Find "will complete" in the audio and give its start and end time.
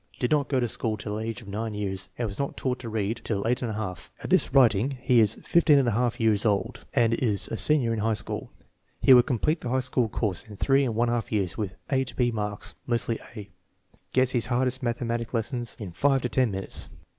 9.13-9.61